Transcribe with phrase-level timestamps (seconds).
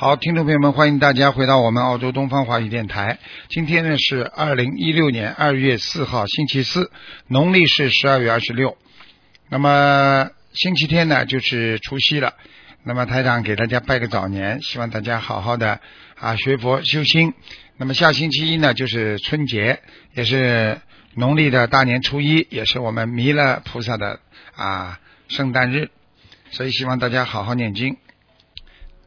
[0.00, 3.18] 好，听众朋友们，欢迎大家回到我们澳洲东方华语电台。
[3.50, 6.90] 今天呢是二零一六年二月四号，星期四，
[7.26, 8.78] 农历是十二月二十六。
[9.50, 12.32] 那么星期天呢就是除夕了。
[12.82, 15.80] 那么台长给大家拜个早年，希望大家好好的
[16.18, 17.34] 啊学佛修心。
[17.76, 19.80] 那么下星期一呢就是春节，
[20.14, 20.80] 也是
[21.12, 24.18] 农历的大年初一，也是我们弥勒菩萨的
[24.56, 25.90] 啊圣诞日，
[26.52, 27.98] 所以希望大家好好念经。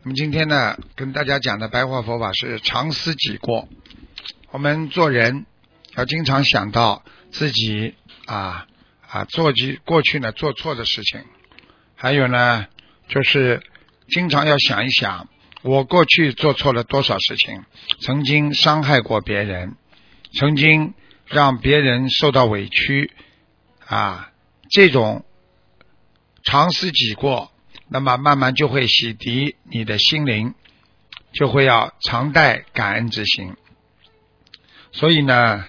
[0.06, 3.70] 那么今天呢，跟大家讲的白话佛法是常思己过。
[4.52, 5.46] 我们做人
[5.96, 8.68] 要经常想到自己啊
[9.08, 11.24] 啊做去过去呢做错的事情，
[11.96, 12.68] 还有呢
[13.08, 13.64] 就是
[14.10, 15.30] 经常要想一想，
[15.62, 17.64] 我过去做错了多少事情，
[18.02, 19.78] 曾经伤害过别人，
[20.38, 20.96] 曾经
[21.28, 23.14] 让别人受到委屈
[23.86, 24.34] 啊，
[24.70, 25.24] 这种
[26.44, 27.53] 常思己过。
[27.94, 30.56] 那么慢慢就会洗涤你的心灵，
[31.32, 33.56] 就会要常带感恩之心。
[34.94, 35.66] 所以呢，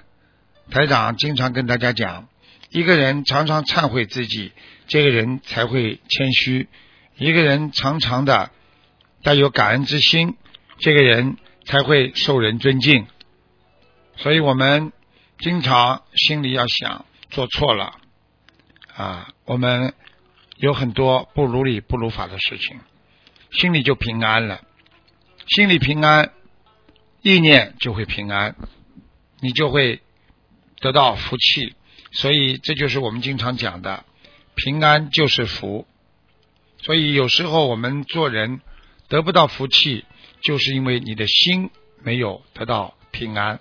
[0.71, 2.27] 台长经常跟大家讲，
[2.71, 4.53] 一个人常常忏悔自己，
[4.87, 6.67] 这个人才会谦虚；
[7.19, 8.51] 一个人常常的
[9.23, 10.39] 带有感恩之心，
[10.79, 11.37] 这个人
[11.67, 13.07] 才会受人尊敬。
[14.17, 14.95] 所以我们
[15.39, 17.97] 经常心里要想，做错了
[18.97, 19.93] 啊，我们。
[20.65, 22.81] 有很多不如理不如法的事情，
[23.51, 24.63] 心里就平安了。
[25.47, 26.33] 心里平安，
[27.21, 28.57] 意念就会平安，
[29.41, 30.01] 你就会
[30.81, 31.75] 得到福气。
[32.13, 34.07] 所以这就是我们经常讲的，
[34.55, 35.87] 平安就是福。
[36.79, 38.63] 所以有时候我们做人
[39.09, 40.07] 得不到福气，
[40.41, 41.69] 就是因为你的心
[42.03, 43.61] 没有得到平安。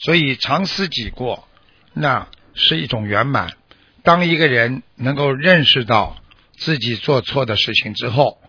[0.00, 1.46] 所以常思己过，
[1.92, 3.56] 那是一种圆满。
[4.06, 6.22] 当一个人能够认识到
[6.56, 8.40] 自己做错的事情之后，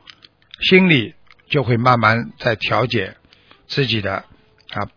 [0.61, 1.15] 心里
[1.49, 3.17] 就会慢慢在调节
[3.65, 4.17] 自己的
[4.69, 4.87] 啊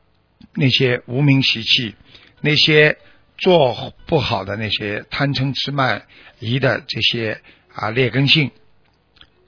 [0.53, 1.95] 那些无名习气，
[2.43, 2.99] 那些
[3.39, 6.07] 做不好的那些贪嗔痴慢
[6.41, 7.41] 疑的这些
[7.73, 8.51] 啊劣根性。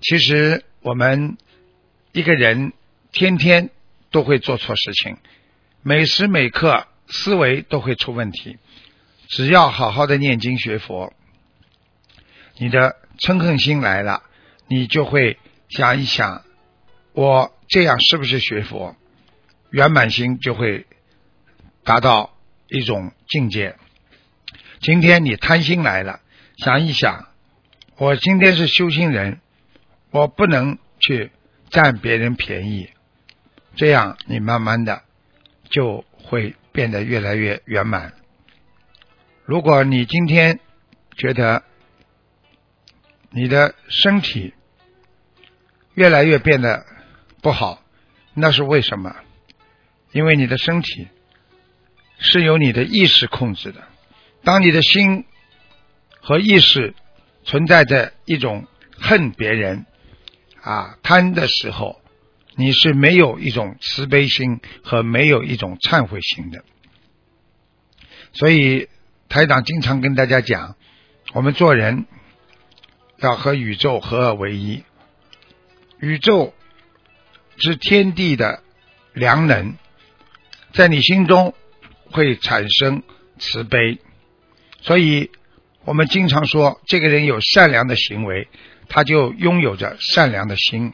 [0.00, 1.36] 其实我们
[2.12, 2.72] 一个人
[3.12, 3.68] 天天
[4.10, 5.18] 都会做错事情，
[5.82, 8.56] 每时每刻思维都会出问题。
[9.32, 11.14] 只要好好的念经学佛，
[12.58, 14.22] 你的嗔恨心来了，
[14.68, 15.38] 你就会
[15.70, 16.42] 想一想，
[17.14, 18.94] 我这样是不是学佛？
[19.70, 20.84] 圆满心就会
[21.82, 22.36] 达到
[22.68, 23.76] 一种境界。
[24.82, 26.20] 今天你贪心来了，
[26.58, 27.28] 想一想，
[27.96, 29.40] 我今天是修心人，
[30.10, 31.30] 我不能去
[31.70, 32.90] 占别人便宜，
[33.76, 35.04] 这样你慢慢的
[35.70, 38.12] 就会变得越来越圆满。
[39.44, 40.60] 如果你今天
[41.16, 41.64] 觉得
[43.30, 44.54] 你的身体
[45.94, 46.86] 越来越变得
[47.42, 47.82] 不好，
[48.34, 49.16] 那是为什么？
[50.12, 51.08] 因为你的身体
[52.18, 53.82] 是由你的意识控制的。
[54.44, 55.24] 当你的心
[56.20, 56.94] 和意识
[57.42, 59.86] 存在着一种恨别人
[60.60, 62.00] 啊贪的时候，
[62.54, 66.64] 你是没有一种慈悲心和没有一种忏悔心的。
[68.34, 68.88] 所以。
[69.32, 70.76] 台长经常跟大家讲，
[71.32, 72.04] 我们做人
[73.16, 74.84] 要和宇宙合二为一。
[76.00, 76.52] 宇宙
[77.56, 78.62] 是天地的
[79.14, 79.76] 良能，
[80.74, 81.54] 在你心中
[82.10, 83.02] 会产生
[83.38, 84.00] 慈悲，
[84.82, 85.30] 所以
[85.86, 88.48] 我们经常说，这个人有善良的行为，
[88.86, 90.90] 他就拥有着善良的心；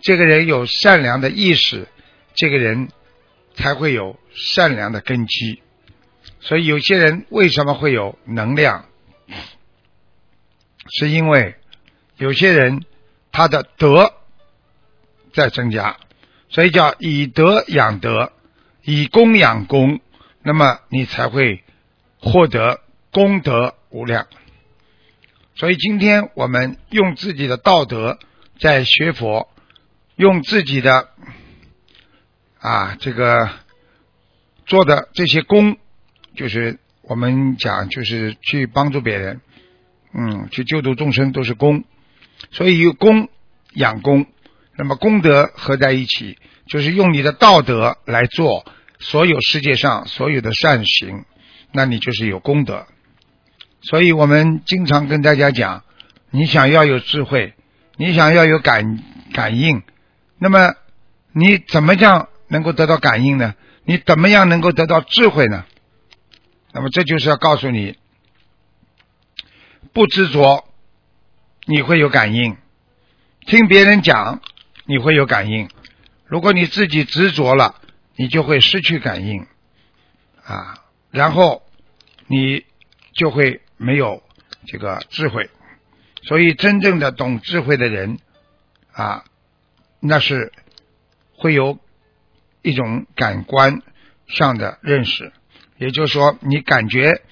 [0.00, 1.86] 这个人有善良的意识，
[2.34, 2.88] 这个人
[3.54, 5.60] 才会有善良的根基。
[6.42, 8.86] 所以有些人为什么会有能量？
[10.98, 11.54] 是因为
[12.16, 12.84] 有些人
[13.30, 14.12] 他的德
[15.32, 15.96] 在增加，
[16.48, 18.32] 所以叫以德养德，
[18.82, 20.00] 以功养功，
[20.42, 21.62] 那么你才会
[22.18, 22.80] 获得
[23.12, 24.26] 功德无量。
[25.54, 28.18] 所以今天我们用自己的道德
[28.58, 29.48] 在学佛，
[30.16, 31.08] 用自己的
[32.58, 33.48] 啊这个
[34.66, 35.78] 做的这些功。
[36.34, 39.40] 就是我们讲，就是去帮助别人，
[40.14, 41.84] 嗯，去救度众生都是功，
[42.50, 43.28] 所以有功
[43.74, 44.26] 养功，
[44.76, 48.64] 那么功德合在一起，就是用你的道德来做
[48.98, 51.24] 所有世界上所有的善行，
[51.72, 52.86] 那你就是有功德。
[53.82, 55.84] 所以我们经常跟大家讲，
[56.30, 57.54] 你想要有智慧，
[57.96, 59.02] 你想要有感
[59.32, 59.82] 感应，
[60.38, 60.74] 那么
[61.32, 63.54] 你怎么样能够得到感应呢？
[63.84, 65.64] 你怎么样能够得到智慧呢？
[66.72, 67.98] 那么这就是要告诉你，
[69.92, 70.64] 不执着，
[71.66, 72.56] 你会有感应；
[73.46, 74.40] 听别人讲，
[74.86, 75.68] 你会有感应。
[76.24, 77.80] 如果你自己执着了，
[78.16, 79.46] 你就会失去感应
[80.44, 81.62] 啊，然后
[82.26, 82.64] 你
[83.12, 84.22] 就会没有
[84.66, 85.50] 这个智慧。
[86.22, 88.18] 所以，真正的懂智慧的人
[88.92, 89.24] 啊，
[90.00, 90.52] 那是
[91.36, 91.78] 会有
[92.62, 93.82] 一种感官
[94.26, 95.32] 上的认识。
[95.82, 97.22] 也就是说，你感觉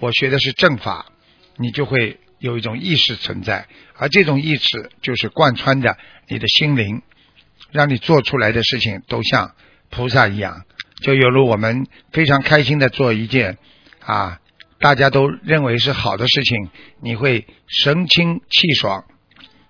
[0.00, 1.06] 我学的是正法，
[1.56, 5.96] 你就会有一种意识存在，而这种意识就是贯穿着
[6.26, 7.02] 你的心灵，
[7.70, 9.54] 让你做出来的事情都像
[9.88, 10.64] 菩萨一样，
[11.00, 13.56] 就犹如我们非常开心的做一件
[14.00, 14.40] 啊，
[14.80, 16.70] 大家都认为是好的事情，
[17.00, 19.04] 你会神清气爽，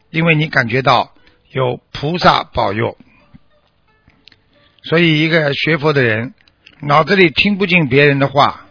[0.08, 1.14] 因为你感觉到
[1.50, 2.96] 有菩萨保佑，
[4.84, 6.32] 所以一个学佛的人。
[6.84, 8.66] 脑子里听不进别人的话，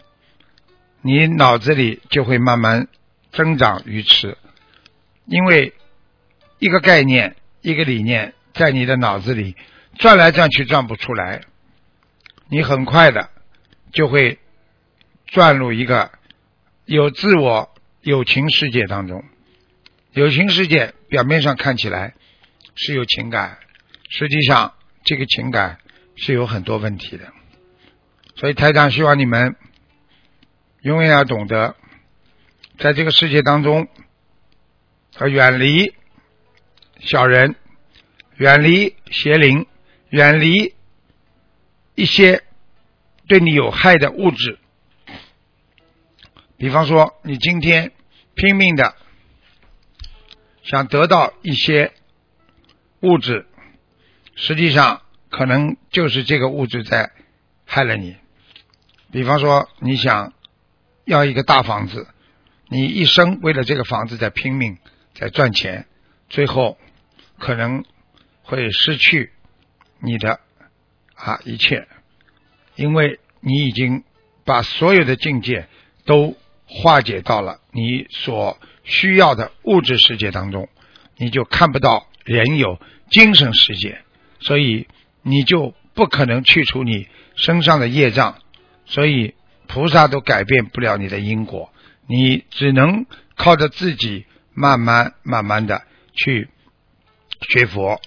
[1.00, 2.88] 你脑子里就会慢慢
[3.32, 4.36] 增长愚痴，
[5.24, 5.72] 因为
[6.58, 9.56] 一个概念、一个理念在你的脑子里
[9.98, 11.40] 转来转去转不出来，
[12.50, 13.30] 你很快的
[13.94, 14.38] 就会
[15.24, 16.10] 转入一个
[16.84, 19.24] 有自我有情世界当中。
[20.12, 22.12] 有情世界表面上看起来
[22.74, 23.56] 是有情感，
[24.10, 25.78] 实际上这个情感
[26.14, 27.32] 是有很多问题的。
[28.34, 29.56] 所以台长希望你们
[30.80, 31.76] 永远要懂得，
[32.78, 33.88] 在这个世界当中，
[35.20, 35.94] 要远离
[36.98, 37.54] 小人，
[38.36, 39.66] 远离邪灵，
[40.08, 40.74] 远离
[41.94, 42.42] 一些
[43.28, 44.58] 对你有害的物质。
[46.56, 47.92] 比方说，你今天
[48.34, 48.96] 拼命的
[50.62, 51.92] 想得到一些
[53.00, 53.46] 物质，
[54.34, 57.12] 实际上可能就是这个物质在
[57.66, 58.16] 害了你。
[59.12, 60.32] 比方说，你想
[61.04, 62.08] 要一个大房子，
[62.68, 64.78] 你一生为了这个房子在拼命，
[65.14, 65.86] 在赚钱，
[66.30, 66.78] 最后
[67.38, 67.84] 可能
[68.42, 69.30] 会失去
[70.00, 70.40] 你的
[71.14, 71.86] 啊一切，
[72.74, 74.02] 因为你已经
[74.44, 75.68] 把所有的境界
[76.06, 80.70] 都化解到了你所需要的物质世界当中，
[81.18, 82.80] 你就看不到人有
[83.10, 84.00] 精神世界，
[84.40, 84.88] 所以
[85.20, 88.38] 你就不可能去除你身上的业障。
[88.84, 89.34] 所以
[89.68, 91.72] 菩萨都改变不了你的因果，
[92.06, 93.06] 你只能
[93.36, 95.82] 靠着自己慢慢慢慢的
[96.14, 96.48] 去
[97.40, 98.00] 学佛，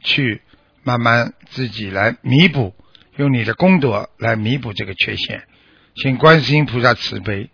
[0.00, 0.42] 去
[0.82, 2.74] 慢慢自己来弥补，
[3.16, 5.44] 用你的功德来弥补这个缺陷。
[5.96, 7.50] 请观世音菩萨慈悲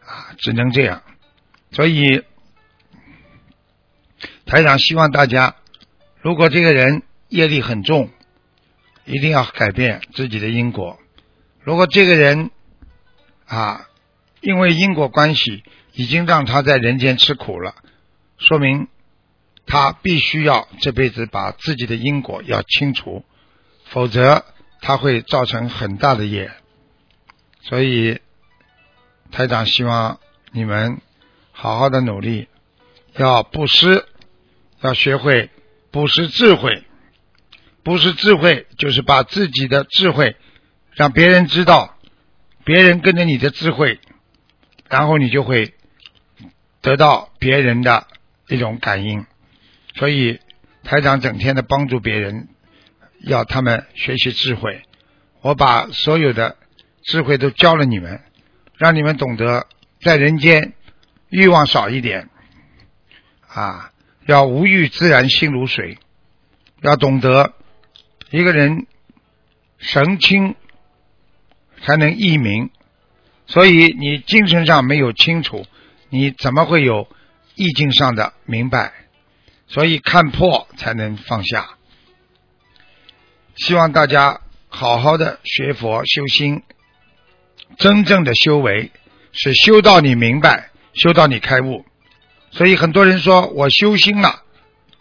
[0.00, 1.02] 啊，只能这样。
[1.70, 2.22] 所以
[4.44, 5.56] 台长希望大家，
[6.20, 8.10] 如果这个人业力很重，
[9.04, 10.98] 一定要改变自己的因果。
[11.64, 12.50] 如果这个人
[13.46, 13.88] 啊，
[14.40, 17.74] 因为因果关系已经让他在人间吃苦了，
[18.38, 18.88] 说明
[19.66, 23.24] 他必须要这辈子把自己的因果要清除，
[23.86, 24.44] 否则
[24.80, 26.50] 他会造成很大的业。
[27.62, 28.20] 所以
[29.30, 30.18] 台长希望
[30.50, 31.00] 你们
[31.52, 32.48] 好好的努力，
[33.16, 34.04] 要布施，
[34.80, 35.50] 要学会
[35.92, 36.82] 布施智慧，
[37.84, 40.36] 布施智慧就是把自己的智慧。
[40.94, 41.96] 让别人知道，
[42.64, 43.98] 别人跟着你的智慧，
[44.88, 45.74] 然后你就会
[46.80, 48.06] 得到别人的
[48.48, 49.24] 一种感应。
[49.94, 50.40] 所以
[50.84, 52.48] 台长整天的帮助别人，
[53.20, 54.82] 要他们学习智慧。
[55.40, 56.56] 我把所有的
[57.02, 58.20] 智慧都教了你们，
[58.76, 59.66] 让你们懂得
[60.02, 60.74] 在人间
[61.30, 62.28] 欲望少一点，
[63.48, 63.92] 啊，
[64.26, 65.98] 要无欲自然心如水，
[66.80, 67.54] 要懂得
[68.30, 68.86] 一个人
[69.78, 70.54] 神清。
[71.84, 72.70] 才能易明，
[73.46, 75.66] 所以你精神上没有清楚，
[76.08, 77.08] 你怎么会有
[77.56, 78.92] 意境上的明白？
[79.66, 81.70] 所以看破才能放下。
[83.56, 86.62] 希望大家好好的学佛修心，
[87.76, 88.90] 真正的修为
[89.32, 91.84] 是修到你明白，修到你开悟。
[92.50, 94.42] 所以很多人说我修心了，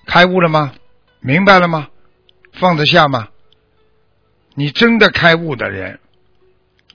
[0.05, 0.73] 开悟了吗？
[1.21, 1.87] 明白了吗？
[2.53, 3.29] 放得下吗？
[4.55, 6.00] 你真的开悟的人。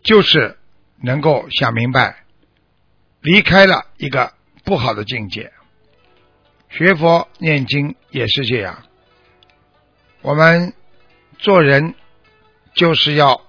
[0.07, 0.57] 就是
[1.03, 2.25] 能够想明白，
[3.21, 4.33] 离开了一个
[4.65, 5.53] 不好的境界。
[6.71, 8.85] 学佛念经也是这样，
[10.23, 10.75] 我们
[11.39, 11.95] 做人
[12.73, 13.43] 就是要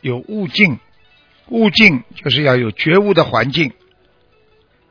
[0.00, 0.78] 有悟境，
[1.48, 3.72] 悟境就是要有觉悟的环境。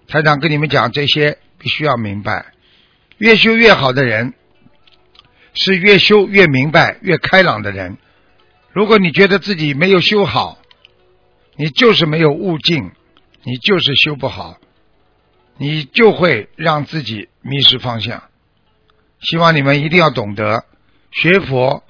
[0.08, 2.54] 台长跟你们讲这些，必须要明白，
[3.18, 4.36] 越修越好的人，
[5.56, 7.98] 是越修越明白、越开朗的人。
[8.72, 10.61] 如果你觉得自己没有修好，
[11.56, 12.92] 你就是没有悟境，
[13.44, 14.58] 你就是修不好，
[15.58, 18.24] 你就会让自己迷失方向。
[19.20, 20.66] 希望你们一定要懂得，
[21.12, 21.84] 学佛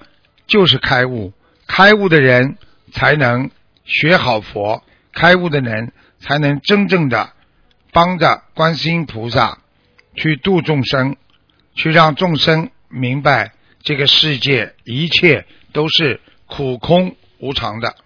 [0.46, 1.32] 就是开悟，
[1.66, 2.58] 开悟的人
[2.92, 3.50] 才能
[3.84, 7.32] 学好佛，开悟的人才能真正的
[7.92, 9.58] 帮着观世音菩萨
[10.14, 11.16] 去度众生，
[11.74, 13.52] 去让众生明白
[13.82, 17.96] 这个世界一切都是苦空无常的。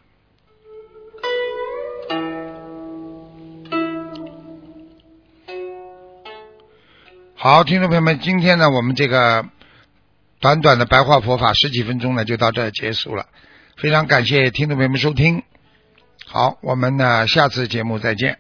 [7.39, 9.45] 好，听众朋友们，今天呢，我们这个
[10.41, 13.27] 短短的白话佛法十几分钟呢，就到这儿结束了。
[13.77, 15.43] 非常感谢听众朋友们收听。
[16.25, 18.39] 好，我们呢，下次节目再见。